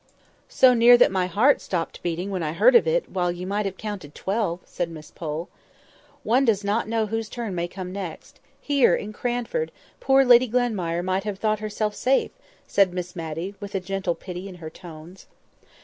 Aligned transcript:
"So 0.49 0.73
near 0.73 0.97
that 0.97 1.11
my 1.11 1.27
heart 1.27 1.61
stopped 1.61 2.01
beating 2.01 2.31
when 2.31 2.41
I 2.41 2.53
heard 2.53 2.73
of 2.73 2.87
it, 2.87 3.07
while 3.11 3.31
you 3.31 3.45
might 3.45 3.67
have 3.67 3.77
counted 3.77 4.15
twelve," 4.15 4.61
said 4.65 4.89
Miss 4.89 5.11
Pole. 5.11 5.47
"One 6.23 6.43
does 6.43 6.63
not 6.63 6.87
know 6.87 7.05
whose 7.05 7.29
turn 7.29 7.53
may 7.53 7.67
come 7.67 7.91
next. 7.91 8.39
Here, 8.59 8.95
in 8.95 9.13
Cranford, 9.13 9.71
poor 9.99 10.25
Lady 10.25 10.47
Glenmire 10.47 11.03
might 11.03 11.25
have 11.25 11.37
thought 11.37 11.59
herself 11.59 11.93
safe," 11.93 12.31
said 12.67 12.93
Miss 12.95 13.15
Matty, 13.15 13.53
with 13.59 13.75
a 13.75 13.79
gentle 13.79 14.15
pity 14.15 14.49
in 14.49 14.55
her 14.55 14.71
tones. 14.71 15.27